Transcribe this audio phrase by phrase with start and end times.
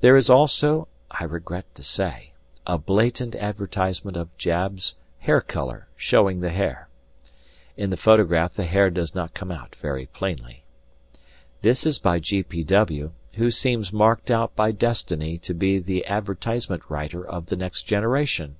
[0.00, 2.34] There is also, I regret to say,
[2.68, 6.88] a blatant advertisement of Jab's "Hair Color," showing the hair.
[7.76, 10.62] (In the photograph the hair does not come out very plainly.)
[11.62, 12.44] This is by G.
[12.44, 12.62] P.
[12.62, 17.82] W., who seems marked out by destiny to be the advertisement writer of the next
[17.88, 18.58] generation.